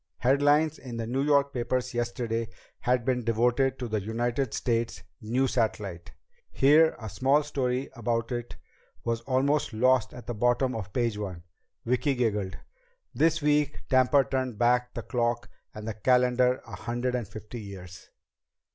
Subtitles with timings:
[0.17, 5.45] Headlines in the New York papers yesterday had been devoted to the United States new
[5.45, 6.11] satellite.
[6.49, 8.55] Here a small story about it
[9.03, 11.43] was almost lost at the bottom of page one.
[11.85, 12.57] Vicki giggled.
[13.13, 18.09] This week Tampa turned back the clock and the calendar a hundred and fifty years!